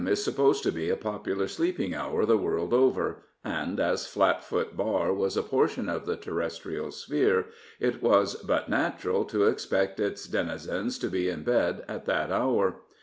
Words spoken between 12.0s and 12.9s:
that hour.